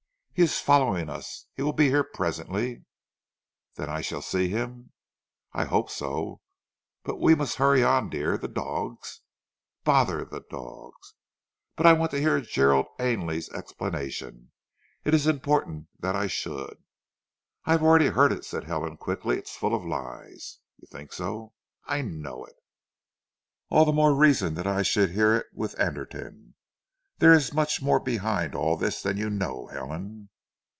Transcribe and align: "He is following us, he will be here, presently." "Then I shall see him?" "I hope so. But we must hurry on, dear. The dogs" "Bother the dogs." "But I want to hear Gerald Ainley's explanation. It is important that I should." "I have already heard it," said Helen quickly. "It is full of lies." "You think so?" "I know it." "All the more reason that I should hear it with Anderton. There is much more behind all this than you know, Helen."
"He 0.33 0.45
is 0.45 0.57
following 0.59 1.07
us, 1.07 1.45
he 1.53 1.61
will 1.61 1.71
be 1.73 1.89
here, 1.89 2.03
presently." 2.03 2.85
"Then 3.75 3.91
I 3.91 4.01
shall 4.01 4.23
see 4.23 4.49
him?" 4.49 4.91
"I 5.53 5.65
hope 5.65 5.91
so. 5.91 6.41
But 7.03 7.19
we 7.19 7.35
must 7.35 7.57
hurry 7.57 7.83
on, 7.83 8.09
dear. 8.09 8.39
The 8.39 8.47
dogs" 8.47 9.21
"Bother 9.83 10.25
the 10.25 10.41
dogs." 10.49 11.13
"But 11.77 11.85
I 11.85 11.93
want 11.93 12.09
to 12.11 12.19
hear 12.19 12.41
Gerald 12.41 12.87
Ainley's 12.97 13.49
explanation. 13.49 14.51
It 15.03 15.13
is 15.13 15.27
important 15.27 15.89
that 15.99 16.15
I 16.15 16.25
should." 16.25 16.77
"I 17.65 17.73
have 17.73 17.83
already 17.83 18.07
heard 18.07 18.31
it," 18.31 18.43
said 18.43 18.63
Helen 18.63 18.97
quickly. 18.97 19.37
"It 19.37 19.45
is 19.45 19.51
full 19.51 19.75
of 19.75 19.85
lies." 19.85 20.57
"You 20.77 20.87
think 20.91 21.13
so?" 21.13 21.53
"I 21.85 22.01
know 22.01 22.45
it." 22.45 22.55
"All 23.69 23.85
the 23.85 23.93
more 23.93 24.15
reason 24.15 24.55
that 24.55 24.65
I 24.65 24.81
should 24.81 25.11
hear 25.11 25.35
it 25.35 25.47
with 25.53 25.79
Anderton. 25.79 26.55
There 27.19 27.33
is 27.33 27.53
much 27.53 27.83
more 27.83 27.99
behind 27.99 28.55
all 28.55 28.75
this 28.77 29.03
than 29.03 29.17
you 29.17 29.29
know, 29.29 29.67
Helen." 29.67 30.29